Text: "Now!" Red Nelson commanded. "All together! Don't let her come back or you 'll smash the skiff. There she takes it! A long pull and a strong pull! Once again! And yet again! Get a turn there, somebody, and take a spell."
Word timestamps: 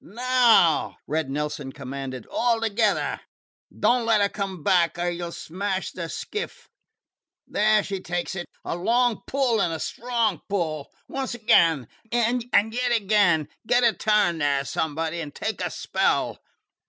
"Now!" 0.00 0.96
Red 1.06 1.30
Nelson 1.30 1.70
commanded. 1.70 2.26
"All 2.26 2.60
together! 2.60 3.20
Don't 3.78 4.04
let 4.04 4.20
her 4.20 4.28
come 4.28 4.64
back 4.64 4.98
or 4.98 5.08
you 5.08 5.26
'll 5.26 5.30
smash 5.30 5.92
the 5.92 6.08
skiff. 6.08 6.68
There 7.46 7.80
she 7.84 8.00
takes 8.00 8.34
it! 8.34 8.48
A 8.64 8.74
long 8.74 9.22
pull 9.28 9.60
and 9.62 9.72
a 9.72 9.78
strong 9.78 10.40
pull! 10.48 10.90
Once 11.06 11.32
again! 11.34 11.86
And 12.10 12.42
yet 12.52 12.90
again! 12.90 13.46
Get 13.68 13.84
a 13.84 13.92
turn 13.92 14.38
there, 14.38 14.64
somebody, 14.64 15.20
and 15.20 15.32
take 15.32 15.60
a 15.60 15.70
spell." 15.70 16.40